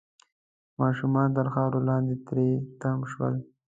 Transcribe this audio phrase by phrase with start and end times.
[0.81, 2.49] ماشومان تر خاورو لاندې تري
[2.81, 3.35] تم شول